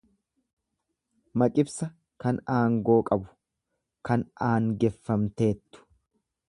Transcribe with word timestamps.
Maqibsa 1.41 1.89
kan 2.25 2.41
aangoo 2.55 2.97
qabu, 3.11 3.29
kan 4.11 4.27
aangeffamteettu. 4.49 5.89